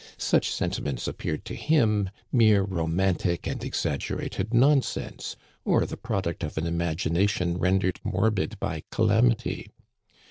Such 0.17 0.49
sentiments 0.51 1.07
appeared 1.07 1.45
to 1.45 1.53
him 1.53 2.09
mere 2.31 2.63
romantic 2.63 3.45
and 3.45 3.63
exaggerated 3.63 4.51
non 4.51 4.81
sense, 4.81 5.35
or 5.63 5.85
the 5.85 5.95
product 5.95 6.43
of 6.43 6.57
an 6.57 6.65
imagination 6.65 7.59
rendered 7.59 7.99
mor 8.03 8.31
bid 8.31 8.59
by 8.59 8.81
calamity. 8.89 9.69